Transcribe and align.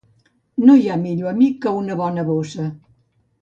No 0.69 0.77
hi 0.83 0.87
ha 0.89 0.95
millor 1.01 1.29
amic 1.33 1.59
que 1.67 1.75
una 1.83 1.99
bona 2.01 2.25
bossa. 2.31 2.67